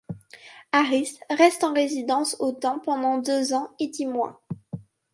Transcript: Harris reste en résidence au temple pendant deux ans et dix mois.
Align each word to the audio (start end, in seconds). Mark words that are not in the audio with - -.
Harris 0.71 1.19
reste 1.29 1.63
en 1.63 1.75
résidence 1.75 2.35
au 2.39 2.53
temple 2.53 2.85
pendant 2.85 3.19
deux 3.19 3.53
ans 3.53 3.69
et 3.79 3.85
dix 3.85 4.07
mois. 4.07 4.41